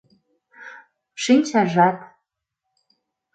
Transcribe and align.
«Шинчажат...». 1.23 1.97